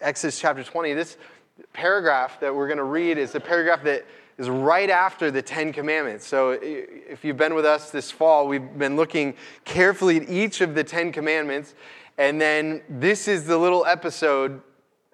[0.00, 0.94] Exodus chapter 20.
[0.94, 1.16] This
[1.72, 4.06] paragraph that we're going to read is the paragraph that
[4.38, 6.26] is right after the Ten Commandments.
[6.26, 9.34] So if you've been with us this fall, we've been looking
[9.64, 11.74] carefully at each of the Ten Commandments.
[12.16, 14.62] And then this is the little episode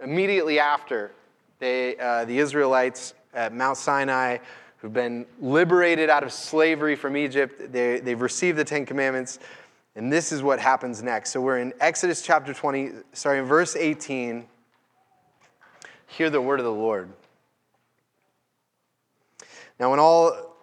[0.03, 1.13] immediately after
[1.59, 4.39] they, uh, the Israelites at Mount Sinai,
[4.79, 9.39] who've been liberated out of slavery from Egypt, they, they've received the Ten Commandments.
[9.97, 11.31] And this is what happens next.
[11.31, 14.47] So we're in Exodus chapter 20, sorry, in verse 18.
[16.07, 17.09] Hear the word of the Lord.
[19.81, 20.55] Now, when all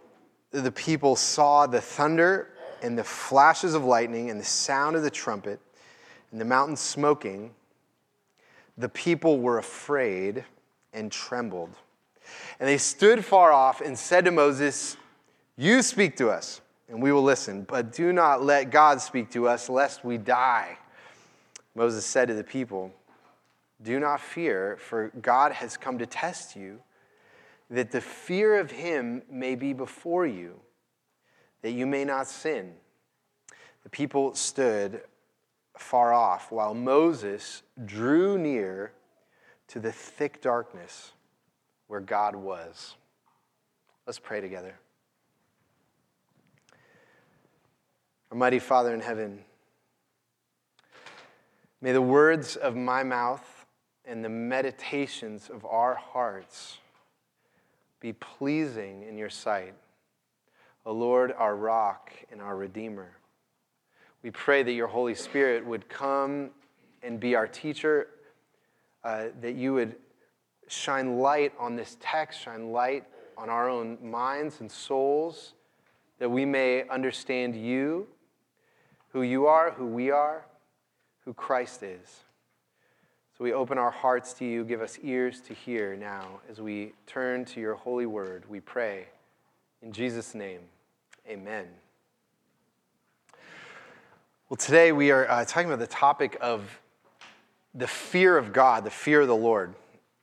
[0.51, 2.49] the people saw the thunder
[2.83, 5.59] and the flashes of lightning and the sound of the trumpet
[6.31, 7.51] and the mountain smoking,
[8.77, 10.45] the people were afraid
[10.93, 11.71] and trembled.
[12.59, 14.95] And they stood far off and said to Moses,
[15.57, 16.61] You speak to us
[16.93, 17.63] and we will listen.
[17.63, 20.77] But do not let God speak to us, lest we die.
[21.73, 22.93] Moses said to the people,
[23.81, 26.79] Do not fear, for God has come to test you,
[27.71, 30.59] that the fear of him may be before you,
[31.63, 32.73] that you may not sin.
[33.81, 35.01] The people stood
[35.75, 38.93] far off, while Moses drew near
[39.69, 41.13] to the thick darkness
[41.87, 42.93] where God was.
[44.05, 44.75] Let's pray together.
[48.33, 49.37] Almighty Father in heaven,
[51.81, 53.67] may the words of my mouth
[54.05, 56.79] and the meditations of our hearts
[57.99, 59.75] be pleasing in your sight.
[60.83, 63.11] O Lord, our rock and our redeemer.
[64.23, 66.49] We pray that your Holy Spirit would come
[67.03, 68.07] and be our teacher,
[69.03, 69.95] uh, that you would
[70.67, 73.03] shine light on this text, shine light
[73.37, 75.53] on our own minds and souls,
[76.17, 78.07] that we may understand you
[79.13, 80.43] who you are, who we are,
[81.23, 82.23] who Christ is.
[83.37, 84.63] So we open our hearts to you.
[84.63, 88.43] Give us ears to hear now as we turn to your holy word.
[88.49, 89.05] We pray.
[89.83, 90.59] In Jesus' name,
[91.27, 91.67] amen.
[94.49, 96.79] Well, today we are uh, talking about the topic of
[97.75, 99.73] the fear of God, the fear of the Lord,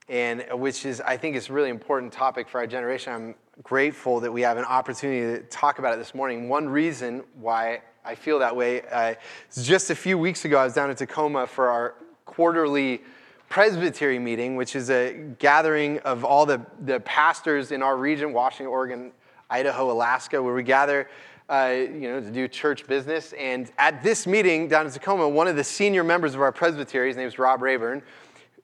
[0.09, 3.13] and which is, I think, is a really important topic for our generation.
[3.13, 6.49] I'm grateful that we have an opportunity to talk about it this morning.
[6.49, 8.81] One reason why I feel that way.
[8.81, 9.13] Uh,
[9.61, 11.93] just a few weeks ago, I was down in Tacoma for our
[12.25, 13.01] quarterly
[13.47, 18.67] presbytery meeting, which is a gathering of all the, the pastors in our region, Washington,
[18.67, 19.11] Oregon,
[19.51, 21.09] Idaho, Alaska, where we gather
[21.47, 23.33] uh, you know, to do church business.
[23.33, 27.09] And at this meeting down in Tacoma, one of the senior members of our presbytery,
[27.09, 28.01] his name is Rob Rayburn,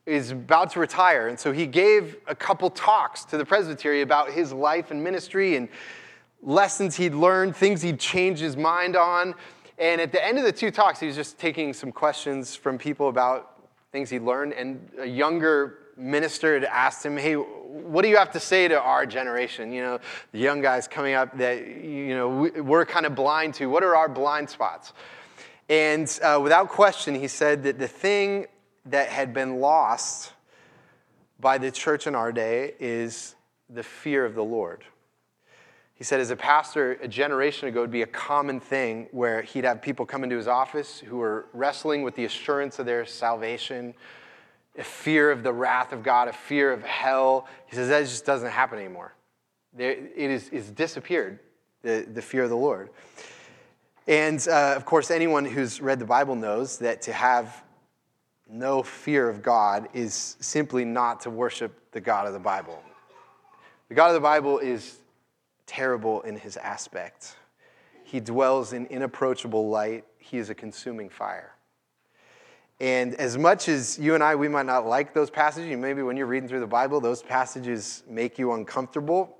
[0.07, 1.27] is about to retire.
[1.27, 5.57] And so he gave a couple talks to the presbytery about his life and ministry
[5.57, 5.69] and
[6.41, 9.35] lessons he'd learned, things he'd changed his mind on.
[9.77, 12.77] And at the end of the two talks, he was just taking some questions from
[12.77, 13.61] people about
[13.91, 14.53] things he'd learned.
[14.53, 18.79] And a younger minister had asked him, Hey, what do you have to say to
[18.79, 19.71] our generation?
[19.71, 19.99] You know,
[20.31, 23.67] the young guys coming up that, you know, we're kind of blind to.
[23.67, 24.93] What are our blind spots?
[25.69, 28.47] And uh, without question, he said that the thing
[28.85, 30.31] that had been lost
[31.39, 33.35] by the church in our day is
[33.69, 34.83] the fear of the Lord.
[35.97, 39.41] He said, as a pastor, a generation ago, it would be a common thing where
[39.41, 43.03] he'd have people come into his office who were wrestling with the assurance of their
[43.03, 43.95] salvation,
[44.77, 47.47] a fear of the wrath of God, a fear of hell.
[47.65, 49.15] He says that just doesn't happen anymore.
[49.75, 51.39] It is it's disappeared,
[51.81, 52.89] the, the fear of the Lord.
[54.07, 57.63] And uh, of course, anyone who's read the Bible knows that to have
[58.47, 62.81] no fear of God is simply not to worship the God of the Bible.
[63.89, 64.99] The God of the Bible is
[65.67, 67.35] terrible in his aspect.
[68.03, 71.53] He dwells in inapproachable light, he is a consuming fire.
[72.79, 76.15] And as much as you and I, we might not like those passages, maybe when
[76.15, 79.35] you're reading through the Bible, those passages make you uncomfortable.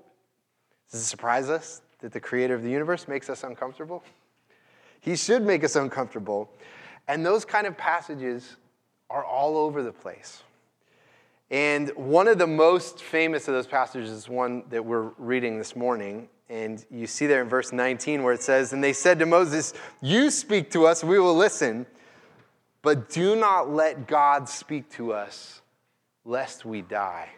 [0.90, 4.02] Does it surprise us that the creator of the universe makes us uncomfortable?
[5.00, 6.50] He should make us uncomfortable.
[7.06, 8.56] And those kind of passages
[9.08, 10.42] are all over the place.
[11.50, 15.74] And one of the most famous of those passages is one that we're reading this
[15.74, 16.28] morning.
[16.50, 19.72] And you see there in verse 19 where it says, And they said to Moses,
[20.02, 21.86] You speak to us, we will listen,
[22.82, 25.62] but do not let God speak to us,
[26.24, 27.30] lest we die.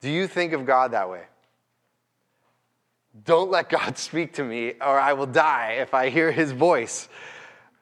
[0.00, 1.24] Do you think of God that way?
[3.24, 7.08] Don't let God speak to me, or I will die if I hear his voice.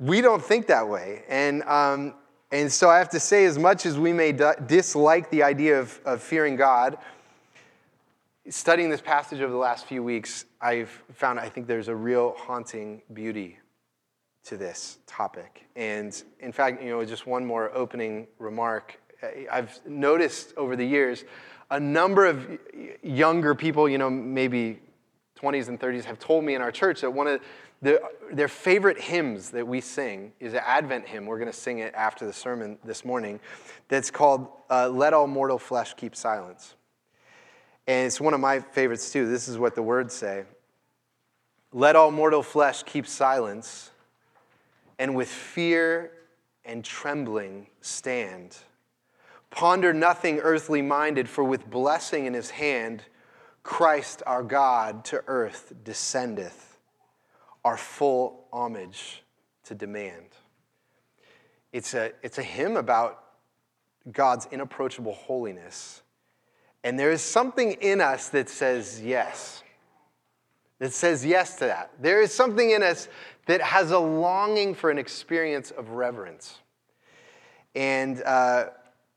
[0.00, 1.22] We don't think that way.
[1.28, 2.14] And um,
[2.54, 5.98] and so I have to say, as much as we may dislike the idea of,
[6.04, 6.98] of fearing God,
[8.48, 12.32] studying this passage over the last few weeks, I've found I think there's a real
[12.38, 13.58] haunting beauty
[14.44, 15.64] to this topic.
[15.74, 19.00] And in fact, you know, just one more opening remark.
[19.50, 21.24] I've noticed over the years
[21.72, 22.46] a number of
[23.02, 24.78] younger people, you know, maybe
[25.42, 27.40] 20s and 30s, have told me in our church that one of
[27.84, 28.02] the,
[28.32, 31.26] their favorite hymns that we sing is an Advent hymn.
[31.26, 33.40] We're going to sing it after the sermon this morning.
[33.88, 36.74] That's called uh, Let All Mortal Flesh Keep Silence.
[37.86, 39.28] And it's one of my favorites too.
[39.28, 40.44] This is what the words say
[41.72, 43.90] Let all mortal flesh keep silence,
[44.98, 46.12] and with fear
[46.64, 48.56] and trembling stand.
[49.50, 53.02] Ponder nothing earthly minded, for with blessing in his hand,
[53.62, 56.73] Christ our God to earth descendeth,
[57.64, 59.22] our full homage
[59.64, 60.26] to demand.
[61.72, 63.22] It's a, it's a hymn about
[64.12, 66.02] God's inapproachable holiness
[66.84, 69.62] and there is something in us that says yes,
[70.78, 71.90] that says yes to that.
[71.98, 73.08] There is something in us
[73.46, 76.58] that has a longing for an experience of reverence.
[77.74, 78.66] And uh,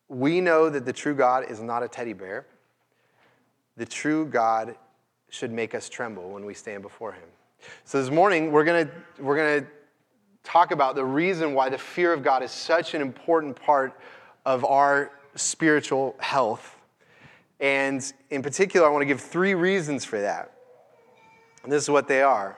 [0.08, 2.48] we know that the true God is not a teddy bear.
[3.76, 4.76] The true God
[5.30, 7.28] should make us tremble when we stand before him.
[7.86, 8.94] So this morning, we're going to
[9.24, 9.68] we're going to
[10.44, 14.00] talk about the reason why the fear of God is such an important part
[14.46, 16.78] of our spiritual health
[17.60, 20.52] and in particular, I want to give three reasons for that.
[21.64, 22.58] And this is what they are.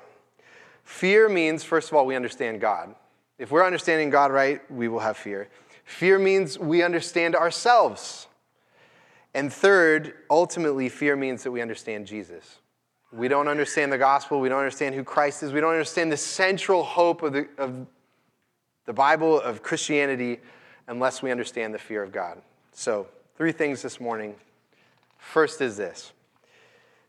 [0.84, 2.96] Fear means, first of all, we understand God.
[3.38, 5.48] If we're understanding God right, we will have fear.
[5.86, 8.28] Fear means we understand ourselves.
[9.34, 12.60] And third, ultimately, fear means that we understand Jesus.
[13.12, 14.40] We don't understand the gospel.
[14.40, 15.52] We don't understand who Christ is.
[15.52, 17.88] We don't understand the central hope of the, of
[18.86, 20.40] the Bible, of Christianity,
[20.88, 22.42] unless we understand the fear of God.
[22.72, 24.36] So, three things this morning
[25.20, 26.14] First is this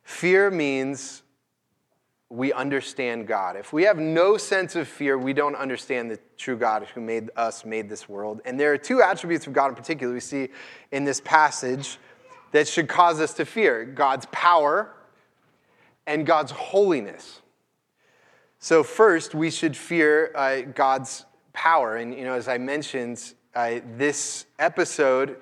[0.02, 1.22] fear means
[2.28, 3.56] we understand God.
[3.56, 7.30] If we have no sense of fear, we don't understand the true God who made
[7.36, 8.40] us, made this world.
[8.44, 10.48] And there are two attributes of God in particular we see
[10.92, 11.98] in this passage
[12.52, 14.92] that should cause us to fear God's power
[16.10, 17.40] and God's holiness.
[18.58, 21.96] So, first, we should fear uh, God's power.
[21.96, 25.36] And, you know, as I mentioned, uh, this episode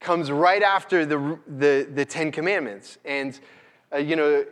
[0.00, 2.98] comes right after the, the, the Ten Commandments.
[3.04, 3.38] And,
[3.92, 4.44] uh, you know,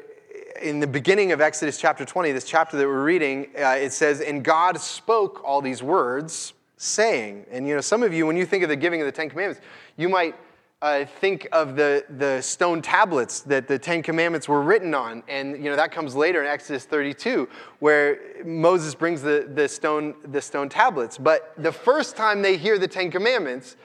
[0.63, 4.21] in the beginning of Exodus chapter 20, this chapter that we're reading, uh, it says,
[4.21, 7.45] And God spoke all these words, saying.
[7.51, 9.29] And, you know, some of you, when you think of the giving of the Ten
[9.29, 9.61] Commandments,
[9.97, 10.37] you might
[10.85, 15.23] uh, think of the, the stone tablets that the Ten Commandments were written on.
[15.29, 17.49] And, you know, that comes later in Exodus 32,
[17.79, 21.17] where Moses brings the, the, stone, the stone tablets.
[21.17, 23.77] But the first time they hear the Ten Commandments,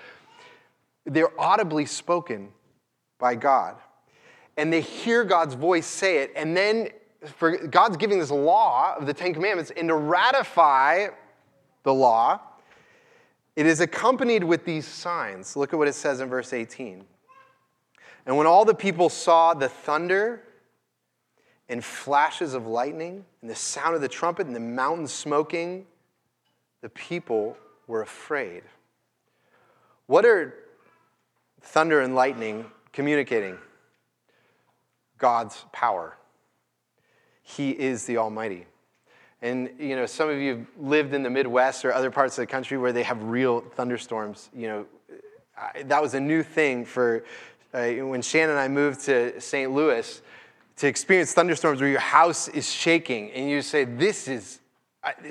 [1.06, 2.50] they're audibly spoken
[3.18, 3.78] by God.
[4.58, 6.34] And they hear God's voice say it.
[6.36, 6.90] And then
[7.24, 11.08] for God's giving this law of the Ten Commandments, and to ratify
[11.84, 12.42] the law,
[13.60, 15.58] it is accompanied with these signs.
[15.58, 17.04] Look at what it says in verse 18.
[18.26, 20.42] And when all the people saw the thunder
[21.68, 25.86] and flashes of lightning and the sound of the trumpet and the mountain smoking,
[26.80, 28.64] the people were afraid.
[30.06, 30.54] What are
[31.62, 33.58] thunder and lightning communicating
[35.18, 36.16] God's power.
[37.44, 38.68] He is the Almighty.
[39.42, 42.44] And you know, some of you have lived in the Midwest or other parts of
[42.44, 44.50] the country where they have real thunderstorms.
[44.54, 44.86] You know,
[45.58, 47.24] I, that was a new thing for
[47.74, 49.72] uh, when Shannon and I moved to St.
[49.72, 50.22] Louis
[50.78, 54.60] to experience thunderstorms where your house is shaking and you say, "This is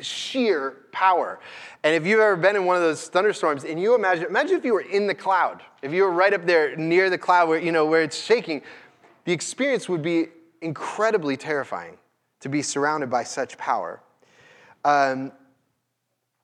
[0.01, 1.41] sheer power.
[1.85, 4.65] And if you've ever been in one of those thunderstorms, and you imagine, imagine if
[4.65, 7.59] you were in the cloud, if you were right up there near the cloud where,
[7.59, 8.63] you know, where it's shaking,
[9.25, 10.29] the experience would be
[10.63, 11.99] incredibly terrifying
[12.41, 14.01] to be surrounded by such power.
[14.85, 15.33] Um,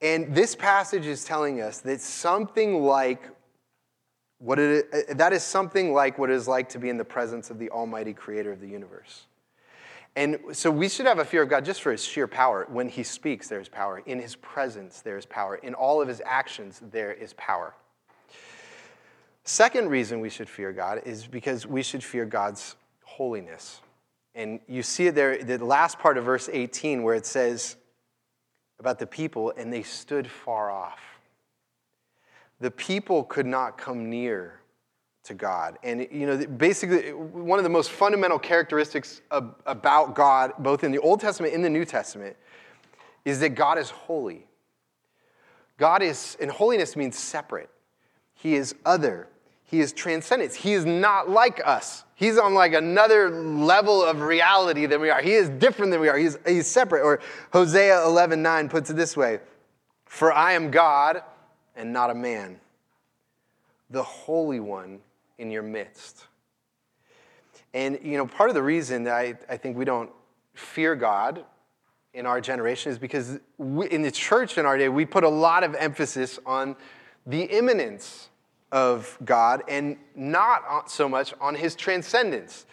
[0.00, 3.22] and this passage is telling us that something like
[4.38, 7.04] what it, uh, that is something like what it is like to be in the
[7.04, 9.24] presence of the Almighty Creator of the universe.
[10.16, 12.66] And so we should have a fear of God just for his sheer power.
[12.68, 14.02] When he speaks, there is power.
[14.06, 15.56] In his presence, there is power.
[15.56, 17.74] In all of his actions, there is power.
[19.44, 23.80] Second reason we should fear God is because we should fear God's holiness.
[24.35, 27.76] And you see it there, the last part of verse 18, where it says
[28.81, 31.00] about the people, and they stood far off.
[32.61, 34.61] The people could not come near
[35.25, 35.79] to God.
[35.83, 40.93] And, you know, basically, one of the most fundamental characteristics of, about God, both in
[40.93, 42.37] the Old Testament and the New Testament,
[43.25, 44.47] is that God is holy.
[45.79, 47.71] God is, and holiness means separate.
[48.35, 49.29] He is other.
[49.75, 50.54] He is transcendence.
[50.54, 52.04] He is not like us.
[52.14, 55.21] He's on like another level of reality than we are.
[55.21, 56.16] He is different than we are.
[56.16, 57.02] He's, he's separate.
[57.02, 57.19] Or
[57.52, 59.40] Hosea 11 9 puts it this way
[60.04, 61.25] For I am God
[61.75, 62.61] and not a man,
[63.90, 65.00] the Holy One
[65.38, 66.28] in your midst.
[67.73, 70.11] And, you know, part of the reason that I, I think we don't
[70.54, 71.45] fear God
[72.12, 75.28] in our generation is because we, in the church in our day, we put a
[75.28, 76.76] lot of emphasis on
[77.26, 78.28] the immanence
[78.75, 82.66] of God and not so much on his transcendence.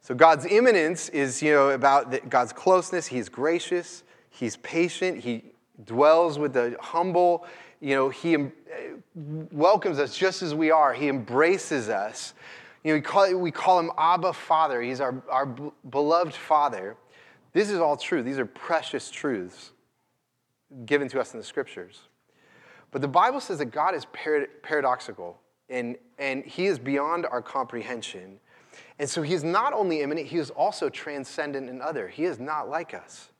[0.00, 3.08] So God's immanence is, you know, about God's closeness.
[3.08, 4.04] He's gracious.
[4.30, 5.18] He's patient.
[5.18, 5.42] He
[5.84, 7.44] dwells with the humble.
[7.80, 8.48] You know, he eh,
[9.14, 10.94] welcomes us just as we are.
[10.94, 12.32] He embraces us.
[12.84, 14.80] You know, we call, we call him Abba Father.
[14.80, 15.46] He's our, our
[15.90, 16.96] beloved Father.
[17.52, 18.22] This is all true.
[18.22, 19.72] These are precious truths
[20.86, 22.02] given to us in the scriptures.
[22.90, 24.06] But the Bible says that God is
[24.62, 28.40] paradoxical and, and he is beyond our comprehension.
[28.98, 32.08] And so he is not only immanent, he is also transcendent and other.
[32.08, 33.30] He is not like us.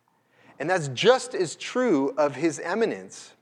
[0.58, 3.32] And that's just as true of his immanence.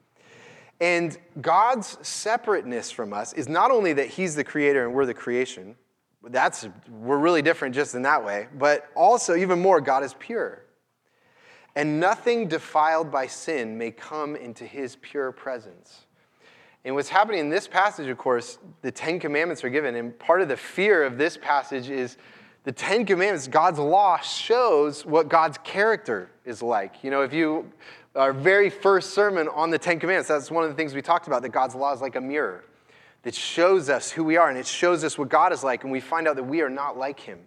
[0.81, 5.15] And God's separateness from us is not only that he's the creator and we're the
[5.15, 5.77] creation,
[6.25, 10.62] that's we're really different just in that way, but also even more God is pure.
[11.77, 16.07] And nothing defiled by sin may come into his pure presence.
[16.85, 19.95] And what's happening in this passage, of course, the Ten Commandments are given.
[19.95, 22.17] And part of the fear of this passage is
[22.65, 27.05] the Ten Commandments, God's law, shows what God's character is like.
[27.05, 27.71] You know, if you,
[28.15, 31.27] our very first sermon on the Ten Commandments, that's one of the things we talked
[31.27, 32.65] about, that God's law is like a mirror
[33.23, 35.93] that shows us who we are and it shows us what God is like, and
[35.93, 37.41] we find out that we are not like him.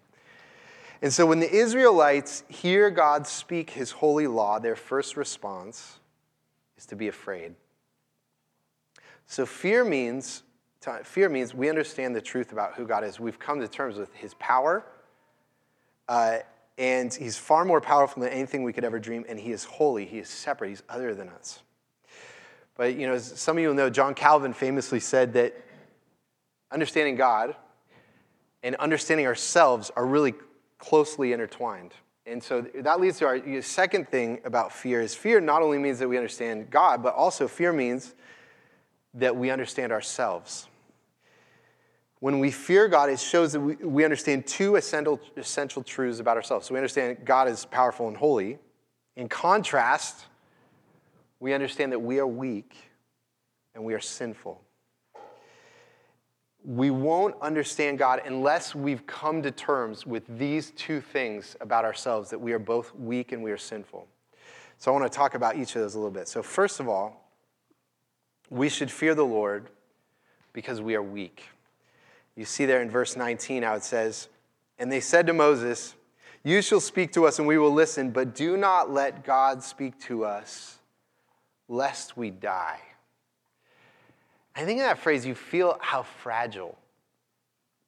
[1.02, 6.00] And so when the Israelites hear God speak his holy law, their first response
[6.78, 7.56] is to be afraid.
[9.26, 10.44] So fear means
[11.04, 13.20] fear means we understand the truth about who God is.
[13.20, 14.84] We've come to terms with his power.
[16.10, 16.40] Uh,
[16.78, 20.06] and he's far more powerful than anything we could ever dream, and he is holy.
[20.06, 20.70] He is separate.
[20.70, 21.60] He's other than us.
[22.76, 25.56] But you know, some of you will know, John Calvin famously said that
[26.72, 27.56] understanding God
[28.64, 30.34] and understanding ourselves are really
[30.82, 31.94] closely intertwined.
[32.26, 36.00] And so that leads to our second thing about fear is fear not only means
[36.00, 38.14] that we understand God, but also fear means
[39.14, 40.68] that we understand ourselves.
[42.20, 46.38] When we fear God, it shows that we, we understand two essential, essential truths about
[46.38, 46.68] ourselves.
[46.68, 48.60] So we understand God is powerful and holy.
[49.16, 50.26] In contrast,
[51.40, 52.76] we understand that we are weak
[53.74, 54.62] and we are sinful
[56.64, 62.30] we won't understand God unless we've come to terms with these two things about ourselves
[62.30, 64.08] that we are both weak and we are sinful.
[64.78, 66.28] So I want to talk about each of those a little bit.
[66.28, 67.30] So, first of all,
[68.50, 69.70] we should fear the Lord
[70.54, 71.44] because we are weak.
[72.36, 74.28] You see there in verse 19 how it says,
[74.78, 75.96] And they said to Moses,
[76.44, 80.00] You shall speak to us and we will listen, but do not let God speak
[80.02, 80.80] to us,
[81.68, 82.82] lest we die.
[84.56, 86.78] I think in that phrase, you feel how fragile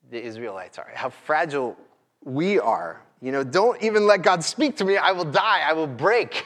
[0.09, 1.77] the Israelites are, how fragile
[2.23, 3.01] we are.
[3.21, 4.97] You know, don't even let God speak to me.
[4.97, 5.61] I will die.
[5.65, 6.45] I will break.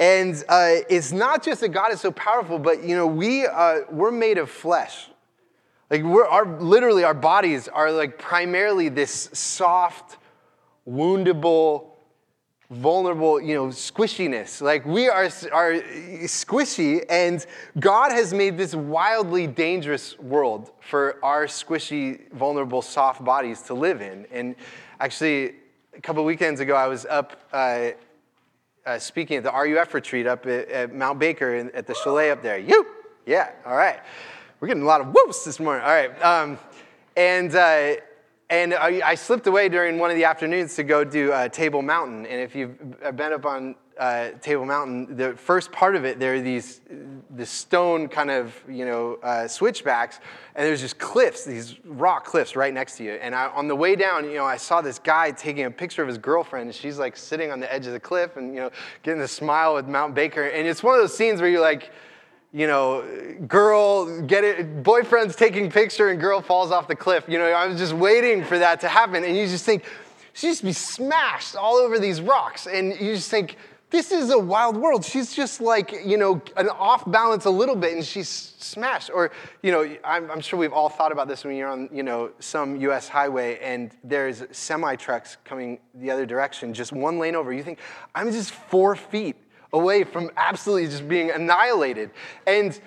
[0.00, 3.80] And uh, it's not just that God is so powerful, but you know, we uh,
[3.90, 5.08] we're made of flesh.
[5.90, 10.16] Like we're our literally our bodies are like primarily this soft,
[10.88, 11.89] woundable,
[12.70, 14.62] vulnerable, you know, squishiness.
[14.62, 15.74] Like we are, are
[16.24, 17.44] squishy, and
[17.78, 24.00] God has made this wildly dangerous world for our squishy, vulnerable, soft bodies to live
[24.00, 24.26] in.
[24.30, 24.54] And
[25.00, 25.54] actually,
[25.94, 27.90] a couple weekends ago, I was up uh,
[28.86, 32.30] uh, speaking at the RUF retreat up at, at Mount Baker in, at the chalet
[32.30, 32.58] up there.
[32.58, 32.86] You,
[33.26, 34.00] yeah, all right.
[34.60, 35.84] We're getting a lot of whoops this morning.
[35.84, 36.22] All right.
[36.22, 36.58] Um,
[37.16, 37.94] and uh,
[38.50, 41.82] and I, I, slipped away during one of the afternoons to go do uh, Table
[41.82, 42.26] Mountain.
[42.26, 42.76] And if you've
[43.16, 46.80] been up on uh, Table Mountain, the first part of it, there are these
[47.36, 50.18] the stone kind of you know uh, switchbacks,
[50.56, 53.12] and there's just cliffs, these rock cliffs right next to you.
[53.12, 56.02] And I, on the way down, you know, I saw this guy taking a picture
[56.02, 58.60] of his girlfriend, and she's like sitting on the edge of the cliff, and you
[58.62, 58.70] know,
[59.04, 60.46] getting a smile with Mount Baker.
[60.46, 61.92] And it's one of those scenes where you're like
[62.52, 63.04] you know,
[63.46, 67.24] girl get it, boyfriend's taking picture and girl falls off the cliff.
[67.28, 69.24] You know, I was just waiting for that to happen.
[69.24, 69.84] And you just think,
[70.32, 72.66] she used to be smashed all over these rocks.
[72.66, 73.56] And you just think,
[73.90, 75.04] this is a wild world.
[75.04, 79.10] She's just like, you know, an off balance a little bit and she's smashed.
[79.12, 82.04] Or, you know, I'm, I'm, sure we've all thought about this when you're on, you
[82.04, 87.34] know, some US highway and there's semi trucks coming the other direction, just one lane
[87.34, 87.52] over.
[87.52, 87.80] You think,
[88.14, 89.36] I'm just four feet
[89.72, 92.10] away from absolutely just being annihilated.
[92.46, 92.78] And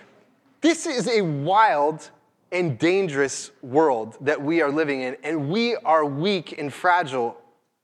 [0.61, 2.09] this is a wild
[2.51, 7.35] and dangerous world that we are living in, and we are weak and fragile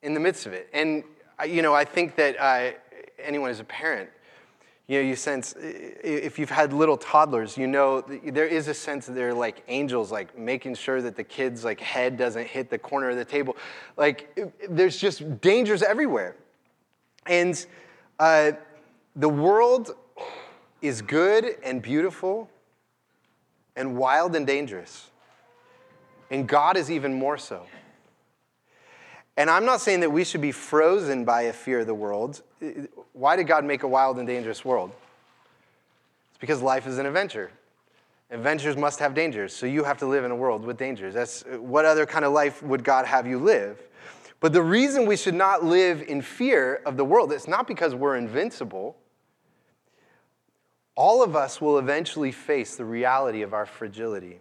[0.03, 0.69] in the midst of it.
[0.73, 1.03] And,
[1.45, 2.71] you know, I think that uh,
[3.21, 4.09] anyone as a parent,
[4.87, 9.05] you know, you sense, if you've had little toddlers, you know, there is a sense
[9.05, 12.77] that they're like angels, like making sure that the kid's like head doesn't hit the
[12.79, 13.55] corner of the table.
[13.97, 16.35] Like, there's just dangers everywhere.
[17.27, 17.63] And
[18.17, 18.53] uh,
[19.15, 19.95] the world
[20.81, 22.49] is good and beautiful
[23.75, 25.09] and wild and dangerous.
[26.31, 27.65] And God is even more so.
[29.35, 32.41] And I'm not saying that we should be frozen by a fear of the world.
[33.13, 34.91] Why did God make a wild and dangerous world?
[36.31, 37.51] It's because life is an adventure.
[38.31, 41.13] Adventures must have dangers, so you have to live in a world with dangers.
[41.13, 43.81] That's what other kind of life would God have you live?
[44.39, 47.93] But the reason we should not live in fear of the world, it's not because
[47.93, 48.95] we're invincible.
[50.95, 54.39] All of us will eventually face the reality of our fragility.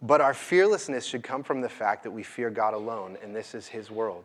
[0.00, 3.54] But our fearlessness should come from the fact that we fear God alone, and this
[3.54, 4.24] is His world.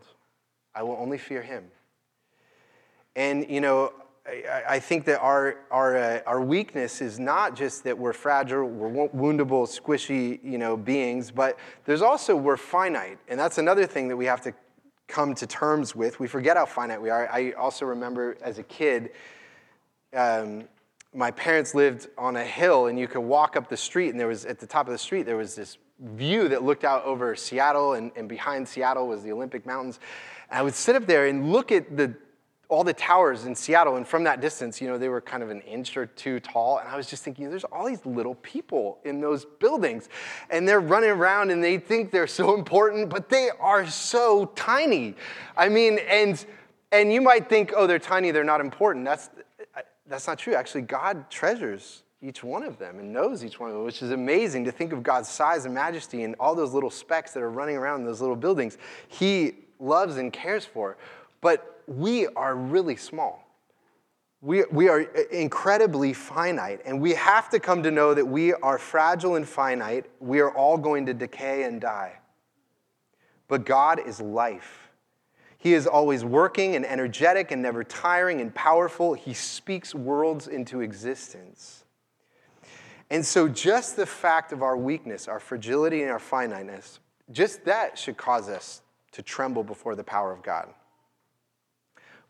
[0.76, 1.66] I will only fear Him.
[3.16, 3.94] And, you know,
[4.68, 9.08] I, think that our, our, uh, our weakness is not just that we're fragile, we're
[9.10, 13.18] woundable, squishy, you know, beings, but there's also we're finite.
[13.28, 14.54] And that's another thing that we have to
[15.08, 16.20] come to terms with.
[16.20, 17.28] We forget how finite we are.
[17.32, 19.12] I also remember as a kid,
[20.16, 20.66] um,
[21.14, 24.28] my parents lived on a hill and you could walk up the street and there
[24.28, 27.36] was at the top of the street there was this view that looked out over
[27.36, 30.00] seattle and, and behind seattle was the olympic mountains
[30.50, 32.14] and i would sit up there and look at the
[32.70, 35.50] all the towers in seattle and from that distance you know they were kind of
[35.50, 39.00] an inch or two tall and i was just thinking there's all these little people
[39.04, 40.08] in those buildings
[40.50, 45.16] and they're running around and they think they're so important but they are so tiny
[45.58, 46.46] i mean and
[46.92, 49.30] and you might think oh they're tiny they're not important that's
[50.10, 50.56] that's not true.
[50.56, 54.12] Actually, God treasures each one of them and knows each one of them, which is
[54.12, 57.52] amazing to think of God's size and majesty and all those little specks that are
[57.52, 58.78] running around in those little buildings.
[59.08, 60.98] He loves and cares for.
[61.40, 63.46] But we are really small.
[64.42, 68.78] We, we are incredibly finite, and we have to come to know that we are
[68.78, 70.06] fragile and finite.
[70.20, 72.20] We are all going to decay and die.
[73.50, 74.92] But God is life.
[75.58, 79.14] He is always working and energetic and never tiring and powerful.
[79.14, 81.84] He speaks worlds into existence.
[83.10, 87.00] And so, just the fact of our weakness, our fragility, and our finiteness,
[87.32, 90.70] just that should cause us to tremble before the power of God.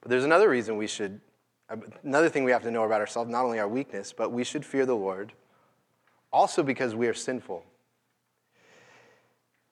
[0.01, 1.19] But there's another reason we should,
[2.03, 4.65] another thing we have to know about ourselves, not only our weakness, but we should
[4.65, 5.33] fear the Lord,
[6.31, 7.63] also because we are sinful.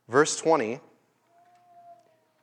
[0.08, 0.80] Verse 20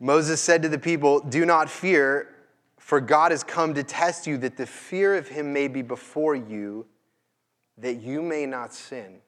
[0.01, 2.35] Moses said to the people, Do not fear,
[2.79, 6.35] for God has come to test you, that the fear of him may be before
[6.35, 6.87] you,
[7.79, 9.21] that you may not sin.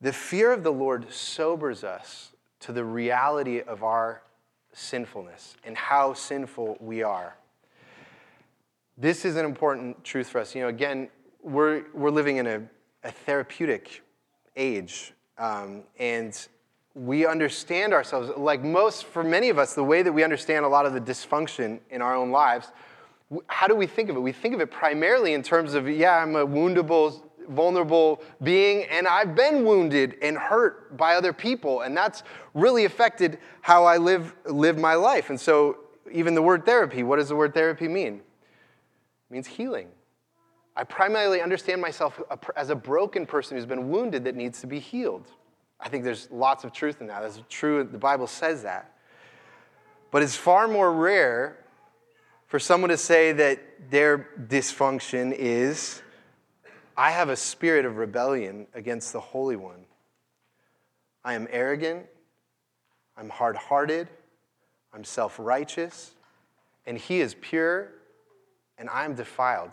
[0.00, 4.22] The fear of the Lord sobers us to the reality of our
[4.78, 7.36] sinfulness and how sinful we are.
[8.96, 10.54] This is an important truth for us.
[10.54, 11.08] You know, again,
[11.42, 12.62] we're, we're living in a,
[13.04, 14.02] a therapeutic
[14.56, 16.48] age, um, and
[16.94, 20.68] we understand ourselves, like most, for many of us, the way that we understand a
[20.68, 22.72] lot of the dysfunction in our own lives,
[23.46, 24.20] how do we think of it?
[24.20, 29.06] We think of it primarily in terms of, yeah, I'm a woundable, vulnerable being, and
[29.06, 32.22] I've been wounded and hurt by other people, and that's
[32.54, 35.30] really affected how I live, live my life.
[35.30, 35.78] And so,
[36.10, 38.14] even the word therapy, what does the word therapy mean?
[38.16, 39.88] It means healing.
[40.76, 42.20] I primarily understand myself
[42.56, 45.26] as a broken person who's been wounded that needs to be healed.
[45.80, 47.22] I think there's lots of truth in that.
[47.22, 47.84] That's true.
[47.84, 48.94] The Bible says that.
[50.10, 51.58] But it's far more rare
[52.46, 56.02] for someone to say that their dysfunction is
[56.98, 59.86] I have a spirit of rebellion against the Holy One.
[61.24, 62.06] I am arrogant,
[63.16, 64.08] I'm hard hearted,
[64.92, 66.10] I'm self righteous,
[66.86, 67.88] and He is pure,
[68.78, 69.70] and I'm defiled.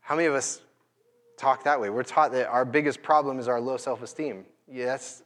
[0.00, 0.62] How many of us
[1.36, 1.90] talk that way.
[1.90, 4.44] We're taught that our biggest problem is our low self esteem.
[4.70, 5.22] Yes,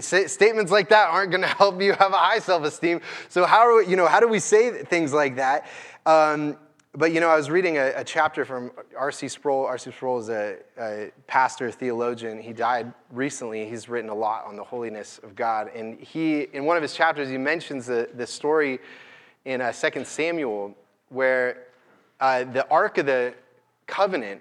[0.00, 3.78] statements like that aren't going to help you have a high self-esteem so how are
[3.78, 5.66] we, you know how do we say things like that
[6.04, 6.56] um,
[6.96, 9.66] but you know i was reading a, a chapter from rc sproul.
[9.66, 12.40] Rc sproul is a, a, pastor theologian.
[12.40, 13.68] He died recently.
[13.68, 15.70] He's written a lot on the holiness of god.
[15.74, 18.78] And he in one of his chapters he mentions the, the story
[19.44, 20.74] in uh, 2 samuel
[21.08, 21.64] where
[22.20, 23.34] uh, the ark of the
[23.86, 24.40] covenant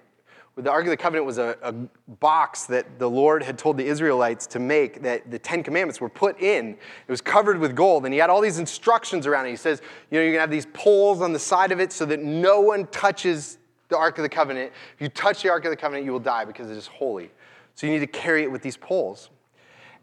[0.56, 1.74] the Ark of the Covenant was a, a,
[2.20, 6.10] box that the Lord had told the Israelites to make that the Ten Commandments were
[6.10, 6.70] put in.
[6.70, 9.50] It was covered with gold, and he had all these instructions around it.
[9.50, 11.92] He says, you know, you're going to have these poles on the side of it
[11.92, 13.58] so that no one touches
[13.89, 14.72] the Ark of the Covenant.
[14.96, 17.32] If you touch the Ark of the Covenant, you will die because it is holy.
[17.74, 19.32] So you need to carry it with these poles.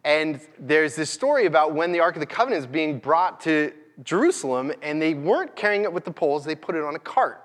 [0.05, 3.73] And there's this story about when the Ark of the Covenant is being brought to
[4.03, 7.45] Jerusalem, and they weren't carrying it with the poles, they put it on a cart,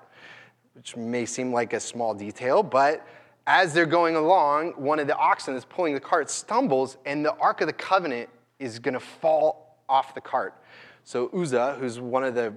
[0.76, 3.08] which may seem like a small detail, but
[3.48, 7.34] as they're going along, one of the oxen that's pulling the cart stumbles, and the
[7.36, 10.56] Ark of the Covenant is going to fall off the cart.
[11.04, 12.54] So Uzzah, who's one of the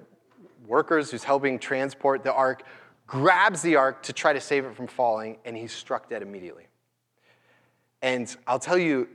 [0.67, 2.63] workers who's helping transport the ark,
[3.07, 6.67] grabs the ark to try to save it from falling, and he's struck dead immediately.
[8.03, 9.09] And I'll tell you,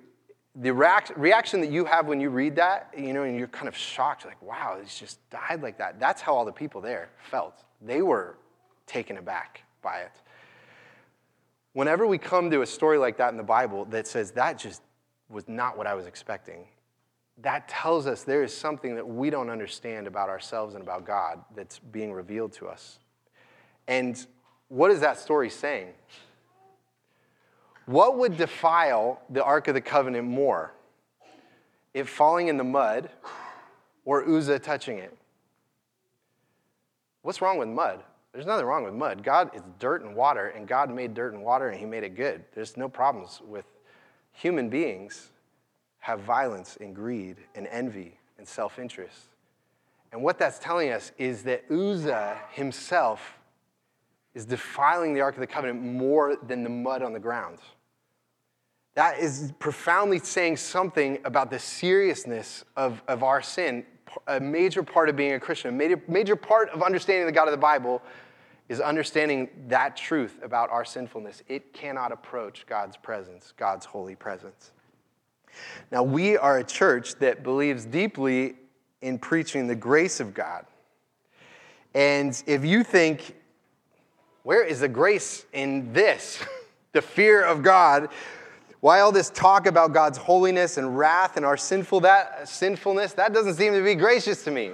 [0.56, 3.76] the reaction that you have when you read that, you know, and you're kind of
[3.76, 6.00] shocked, like, wow, he's just died like that.
[6.00, 7.64] That's how all the people there felt.
[7.82, 8.38] They were
[8.86, 10.12] taken aback by it.
[11.74, 14.82] Whenever we come to a story like that in the Bible that says that just
[15.30, 16.68] was not what I was expecting,
[17.42, 21.44] that tells us there is something that we don't understand about ourselves and about God
[21.56, 23.00] that's being revealed to us.
[23.88, 24.24] And
[24.68, 25.94] what is that story saying?
[27.86, 30.74] What would defile the Ark of the Covenant more?
[31.94, 33.10] It falling in the mud
[34.06, 35.16] or Uzzah touching it?
[37.24, 38.04] What's wrong with mud?
[38.34, 39.24] There's nothing wrong with mud.
[39.24, 42.16] God is dirt and water, and God made dirt and water, and He made it
[42.16, 42.44] good.
[42.54, 43.66] There's no problems with
[44.32, 45.30] human beings
[46.00, 49.30] have violence and greed and envy and self interest.
[50.12, 53.40] And what that's telling us is that Uzzah himself
[54.36, 57.60] is defiling the Ark of the Covenant more than the mud on the ground.
[58.96, 63.86] That is profoundly saying something about the seriousness of, of our sin.
[64.28, 67.48] A major part of being a Christian, a major, major part of understanding the God
[67.48, 68.02] of the Bible
[68.70, 71.44] is understanding that truth about our sinfulness.
[71.48, 74.72] It cannot approach God's presence, God's holy presence.
[75.92, 78.56] Now, we are a church that believes deeply
[79.02, 80.66] in preaching the grace of God.
[81.94, 83.36] And if you think,
[84.44, 86.44] where is the grace in this?
[86.94, 88.10] the fear of God.
[88.84, 93.14] Why all this talk about God's holiness and wrath and our sinful that sinfulness?
[93.14, 94.74] That doesn't seem to be gracious to me.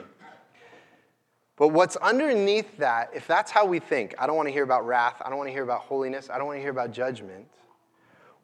[1.57, 4.87] But what's underneath that, if that's how we think, I don't want to hear about
[4.87, 7.45] wrath, I don't want to hear about holiness, I don't want to hear about judgment.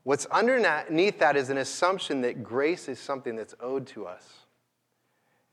[0.04, 4.24] What's underneath that is an assumption that grace is something that's owed to us.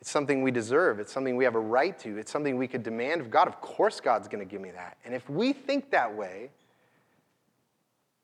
[0.03, 1.01] It's something we deserve.
[1.01, 2.19] It's something we have a right to.
[2.19, 3.49] It's something we could demand of God.
[3.49, 4.99] Of course, God's going to give me that.
[5.07, 6.51] And if we think that way,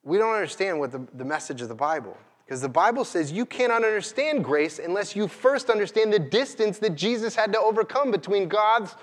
[0.08, 2.16] we don't understand what the, the message of the Bible.
[2.46, 6.94] Because the Bible says you cannot understand grace unless you first understand the distance that
[6.94, 8.96] Jesus had to overcome between God's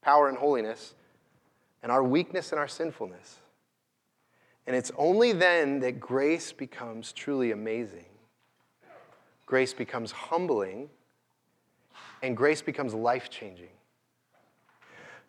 [0.00, 0.94] power and holiness
[1.82, 3.40] and our weakness and our sinfulness.
[4.66, 8.06] And it's only then that grace becomes truly amazing.
[9.44, 10.88] Grace becomes humbling,
[12.22, 13.68] and grace becomes life changing.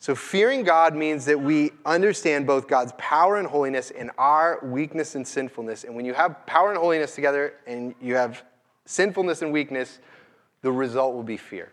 [0.03, 5.15] So, fearing God means that we understand both God's power and holiness and our weakness
[5.15, 5.85] and sinfulness.
[5.85, 8.43] And when you have power and holiness together and you have
[8.83, 9.99] sinfulness and weakness,
[10.61, 11.71] the result will be fear.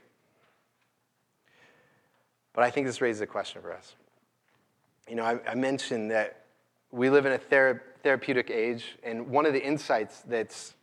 [2.53, 3.97] But I think this raises a question for us.
[5.09, 6.45] You know, I, I mentioned that
[6.93, 10.75] we live in a thera- therapeutic age, and one of the insights that's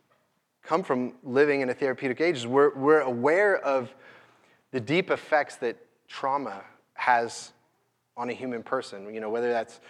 [0.62, 3.94] come from living in a therapeutic age is we're, we're aware of
[4.70, 6.62] the deep effects that trauma
[6.98, 7.52] has
[8.16, 9.14] on a human person.
[9.14, 9.80] You know, whether that's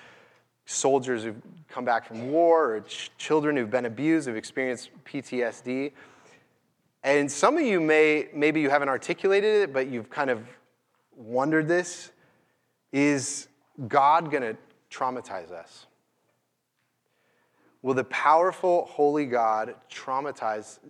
[0.66, 5.92] soldiers who've come back from war or ch- children who've been abused, who've experienced PTSD.
[7.03, 10.47] And some of you may, maybe you haven't articulated it, but you've kind of
[11.16, 12.12] wondered this.
[12.92, 13.49] Is
[13.88, 14.57] God going to
[14.90, 15.87] traumatize us?
[17.81, 20.81] Will the powerful, holy God traumatize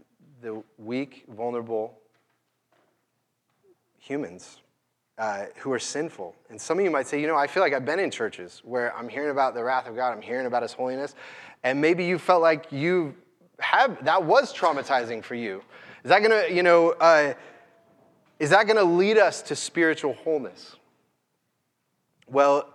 [0.42, 1.96] the weak, vulnerable
[4.00, 4.58] humans
[5.18, 6.34] uh, who are sinful?
[6.48, 8.62] And some of you might say, you know, I feel like I've been in churches
[8.64, 11.14] where I'm hearing about the wrath of God, I'm hearing about His holiness,
[11.64, 13.14] and maybe you felt like you
[13.58, 15.62] have that was traumatizing for you.
[16.04, 17.34] Is that gonna, you know, uh,
[18.38, 20.76] is that gonna lead us to spiritual wholeness?
[22.28, 22.68] Well,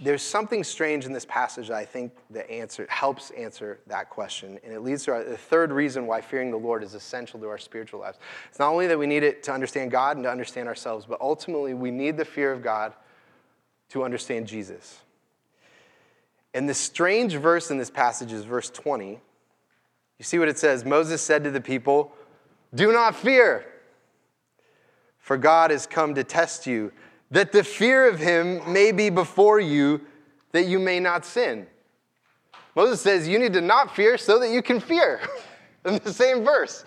[0.00, 4.58] there's something strange in this passage that I think that answer, helps answer that question.
[4.62, 7.48] And it leads to our, the third reason why fearing the Lord is essential to
[7.48, 8.18] our spiritual lives.
[8.48, 11.20] It's not only that we need it to understand God and to understand ourselves, but
[11.20, 12.94] ultimately we need the fear of God
[13.90, 15.00] to understand Jesus.
[16.54, 19.10] And the strange verse in this passage is verse 20.
[20.18, 20.84] You see what it says?
[20.84, 22.12] Moses said to the people,
[22.74, 23.66] Do not fear,
[25.18, 26.92] for God has come to test you
[27.30, 30.00] that the fear of him may be before you,
[30.52, 31.66] that you may not sin.
[32.74, 35.20] Moses says you need to not fear so that you can fear
[35.84, 36.84] in the same verse.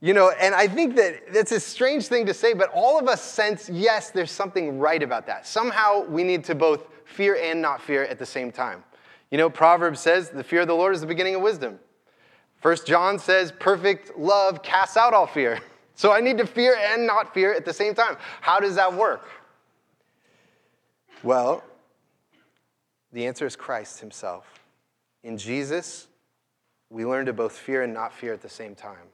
[0.00, 3.08] You know, and I think that that's a strange thing to say, but all of
[3.08, 5.46] us sense, yes, there's something right about that.
[5.46, 8.84] Somehow we need to both fear and not fear at the same time.
[9.30, 11.78] You know, Proverbs says the fear of the Lord is the beginning of wisdom.
[12.60, 15.60] First John says perfect love casts out all fear.
[15.96, 18.16] So I need to fear and not fear at the same time.
[18.40, 19.28] How does that work?
[21.22, 21.64] Well,
[23.12, 24.60] the answer is Christ himself.
[25.24, 26.06] In Jesus,
[26.90, 29.08] we learn to both fear and not fear at the same time.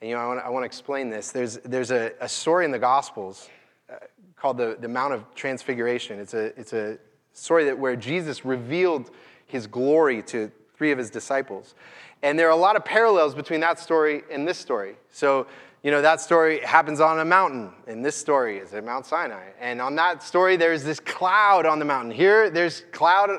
[0.00, 1.32] And you know, I want to, I explain this.
[1.32, 3.50] There's, there's a, a story in the Gospels
[3.92, 3.96] uh,
[4.36, 6.18] called the, the Mount of Transfiguration.
[6.18, 6.98] It's a, it's a
[7.32, 9.10] story that where Jesus revealed
[9.46, 11.74] his glory to three of his disciples.
[12.22, 14.96] And there are a lot of parallels between that story and this story.
[15.10, 15.46] So,
[15.82, 19.50] you know, that story happens on a mountain, and this story is at Mount Sinai.
[19.60, 22.10] And on that story, there's this cloud on the mountain.
[22.10, 23.30] Here, there's cloud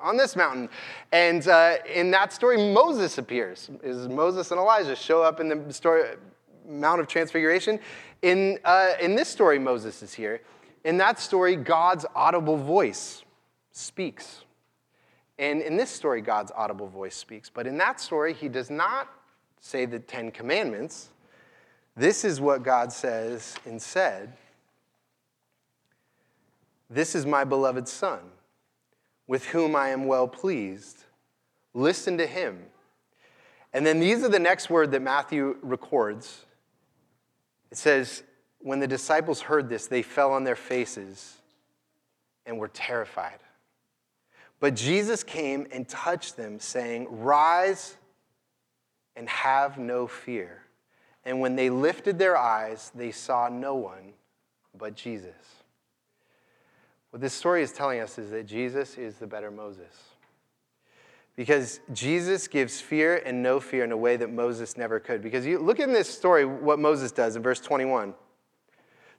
[0.00, 0.68] on this mountain.
[1.12, 3.70] And uh, in that story, Moses appears.
[3.82, 6.04] Is Moses and Elijah show up in the story,
[6.66, 7.78] Mount of Transfiguration?
[8.22, 10.40] In, uh, in this story, Moses is here.
[10.84, 13.22] In that story, God's audible voice
[13.70, 14.44] speaks.
[15.42, 17.50] And in this story, God's audible voice speaks.
[17.50, 19.08] But in that story, he does not
[19.58, 21.08] say the Ten Commandments.
[21.96, 24.34] This is what God says instead
[26.88, 28.20] This is my beloved Son
[29.26, 31.06] with whom I am well pleased.
[31.74, 32.60] Listen to him.
[33.72, 36.46] And then these are the next word that Matthew records.
[37.72, 38.22] It says,
[38.60, 41.38] When the disciples heard this, they fell on their faces
[42.46, 43.40] and were terrified.
[44.62, 47.96] But Jesus came and touched them, saying, Rise
[49.16, 50.62] and have no fear.
[51.24, 54.12] And when they lifted their eyes, they saw no one
[54.78, 55.34] but Jesus.
[57.10, 59.96] What this story is telling us is that Jesus is the better Moses.
[61.34, 65.22] Because Jesus gives fear and no fear in a way that Moses never could.
[65.22, 68.14] Because you look in this story, what Moses does in verse 21.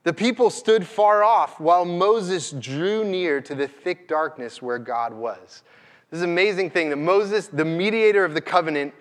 [0.04, 5.14] The people stood far off while Moses drew near to the thick darkness where God
[5.14, 5.64] was.
[6.10, 8.94] This is an amazing thing that Moses, the mediator of the covenant,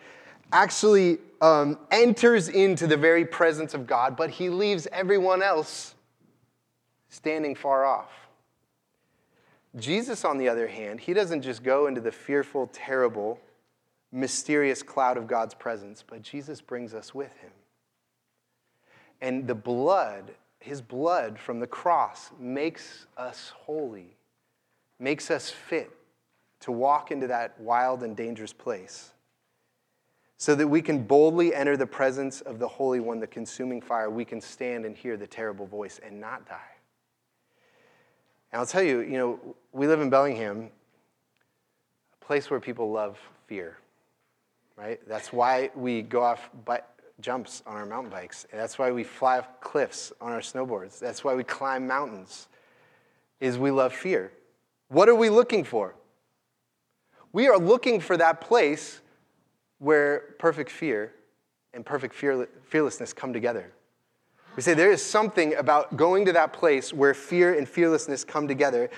[0.52, 5.94] actually um, enters into the very presence of God, but he leaves everyone else
[7.08, 8.10] standing far off.
[9.76, 13.40] Jesus, on the other hand, he doesn't just go into the fearful, terrible,
[14.12, 17.50] mysterious cloud of God's presence, but Jesus brings us with him.
[19.20, 20.32] And the blood,
[20.62, 24.16] his blood from the cross, makes us holy,
[24.98, 25.90] makes us fit
[26.61, 29.11] to walk into that wild and dangerous place
[30.37, 34.11] so that we can boldly enter the presence of the Holy One, the consuming fire.
[34.11, 36.59] We can stand and hear the terrible voice and not die.
[38.51, 40.68] And I'll tell you, you know, we live in Bellingham,
[42.20, 43.79] a place where people love fear,
[44.77, 45.01] right?
[45.09, 46.51] That's why we go off
[47.22, 48.46] jumps on our mountain bikes.
[48.50, 50.98] And that's why we fly off cliffs on our snowboards.
[50.98, 52.48] That's why we climb mountains,
[53.40, 54.32] is we love fear.
[54.88, 55.94] What are we looking for?
[57.32, 59.00] We are looking for that place
[59.78, 61.12] where perfect fear
[61.72, 63.72] and perfect fearlessness come together.
[64.54, 68.46] We say there is something about going to that place where fear and fearlessness come
[68.46, 68.90] together.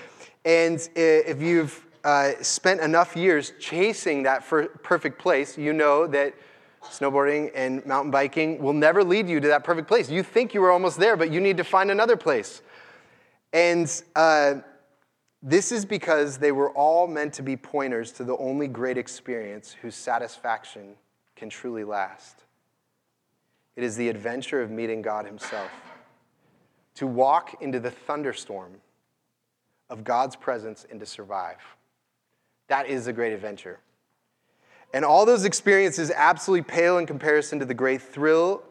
[0.43, 6.33] And if you've uh, spent enough years chasing that perfect place, you know that
[6.91, 10.09] snowboarding and mountain biking will never lead you to that perfect place.
[10.09, 12.61] You think you were almost there, but you need to find another place.
[13.53, 14.55] And uh,
[15.41, 19.75] this is because they were all meant to be pointers to the only great experience
[19.81, 20.95] whose satisfaction
[21.35, 22.43] can truly last.
[23.75, 25.69] It is the adventure of meeting God Himself.
[26.95, 28.73] To walk into the thunderstorm
[29.89, 31.57] of God's presence and to survive.
[32.67, 33.79] That is a great adventure.
[34.93, 38.63] And all those experiences absolutely pale in comparison to the great thrill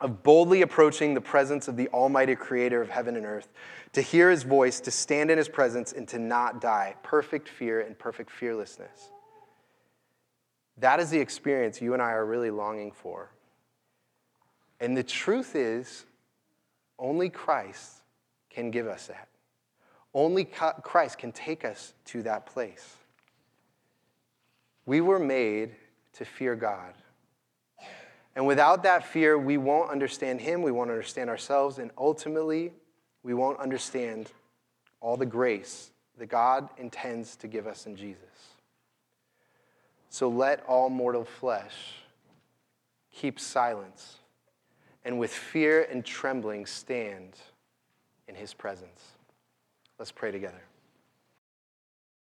[0.00, 3.48] of boldly approaching the presence of the Almighty Creator of heaven and earth,
[3.92, 6.94] to hear His voice, to stand in His presence, and to not die.
[7.02, 9.08] Perfect fear and perfect fearlessness.
[10.78, 13.30] That is the experience you and I are really longing for.
[14.80, 16.04] And the truth is,
[16.98, 18.02] only Christ
[18.50, 19.28] can give us that.
[20.12, 22.96] Only Christ can take us to that place.
[24.86, 25.74] We were made
[26.14, 26.94] to fear God.
[28.36, 32.72] And without that fear, we won't understand Him, we won't understand ourselves, and ultimately,
[33.22, 34.32] we won't understand
[35.00, 38.22] all the grace that God intends to give us in Jesus.
[40.10, 41.74] So let all mortal flesh
[43.12, 44.18] keep silence
[45.04, 47.36] and with fear and trembling stand
[48.28, 49.00] in his presence.
[49.98, 50.62] Let's pray together.